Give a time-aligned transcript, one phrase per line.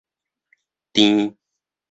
[0.95, 1.37] 填